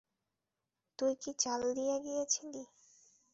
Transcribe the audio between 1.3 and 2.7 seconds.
চাল দিয়া গিয়াছিলি।